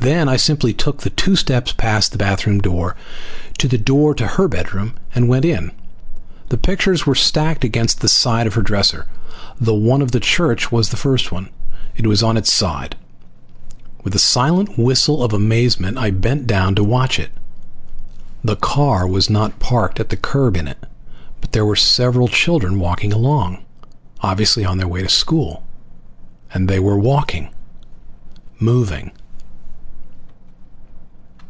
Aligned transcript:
Then 0.00 0.28
I 0.28 0.36
simply 0.36 0.74
took 0.74 1.00
the 1.00 1.08
two 1.08 1.34
steps 1.34 1.72
past 1.72 2.12
the 2.12 2.18
bathroom 2.18 2.60
door 2.60 2.94
to 3.56 3.66
the 3.66 3.78
door 3.78 4.14
to 4.16 4.26
her 4.26 4.48
bedroom 4.48 4.92
and 5.14 5.28
went 5.28 5.46
in. 5.46 5.72
The 6.50 6.58
pictures 6.58 7.06
were 7.06 7.14
stacked 7.14 7.64
against 7.64 8.00
the 8.02 8.08
side 8.08 8.46
of 8.46 8.52
her 8.52 8.60
dresser. 8.60 9.06
The 9.58 9.72
one 9.72 10.02
of 10.02 10.10
the 10.10 10.20
church 10.20 10.70
was 10.70 10.90
the 10.90 10.98
first 10.98 11.32
one. 11.32 11.48
It 11.96 12.06
was 12.06 12.22
on 12.22 12.36
its 12.36 12.52
side. 12.52 12.96
With 14.02 14.14
a 14.14 14.18
silent 14.18 14.76
whistle 14.78 15.24
of 15.24 15.32
amazement 15.32 15.96
I 15.96 16.10
bent 16.10 16.46
down 16.46 16.74
to 16.74 16.84
watch 16.84 17.18
it. 17.18 17.30
The 18.44 18.56
car 18.56 19.06
was 19.06 19.30
not 19.30 19.58
parked 19.58 19.98
at 20.00 20.10
the 20.10 20.18
curb 20.18 20.58
in 20.58 20.68
it, 20.68 20.84
but 21.40 21.52
there 21.52 21.64
were 21.64 21.76
several 21.76 22.28
children 22.28 22.78
walking 22.78 23.10
along, 23.14 23.64
obviously 24.20 24.66
on 24.66 24.76
their 24.76 24.88
way 24.88 25.00
to 25.00 25.08
school. 25.08 25.64
And 26.52 26.68
they 26.68 26.80
were 26.80 26.98
walking. 26.98 27.48
Moving. 28.60 29.10